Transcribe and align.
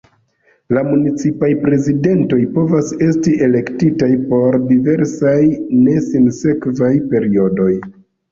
La 0.75 0.81
municipaj 0.85 1.49
prezidentoj 1.65 2.39
povas 2.55 2.89
esti 3.09 3.35
elektitaj 3.49 4.09
por 4.33 4.57
diversaj 4.71 5.37
ne 5.85 6.01
sinsekvaj 6.09 6.93
periodoj. 7.13 7.71